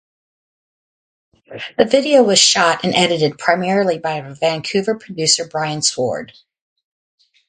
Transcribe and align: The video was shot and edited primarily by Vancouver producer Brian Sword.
The 1.77 1.85
video 1.85 2.23
was 2.23 2.39
shot 2.39 2.83
and 2.83 2.95
edited 2.95 3.37
primarily 3.37 3.99
by 3.99 4.19
Vancouver 4.19 4.97
producer 4.97 5.47
Brian 5.47 5.83
Sword. 5.83 6.33